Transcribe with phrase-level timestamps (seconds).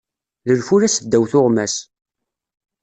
[0.47, 1.75] D lfula seddaw tuɣmas.